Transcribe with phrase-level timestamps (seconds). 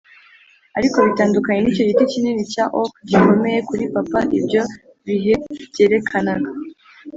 [0.77, 4.61] ariko bitandukanye nicyo giti kinini cya oak gikomeye, kuri papa ibyo
[5.05, 5.33] bihe
[5.71, 6.49] byerekanaga.